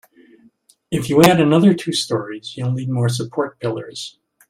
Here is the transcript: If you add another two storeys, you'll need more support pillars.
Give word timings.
If 0.89 1.09
you 1.09 1.21
add 1.21 1.39
another 1.39 1.75
two 1.75 1.93
storeys, 1.93 2.57
you'll 2.57 2.71
need 2.71 2.89
more 2.89 3.07
support 3.07 3.59
pillars. 3.59 4.17